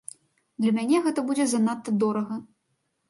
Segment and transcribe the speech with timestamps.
[0.63, 2.43] Для мяне гэта будзе занадта дорага.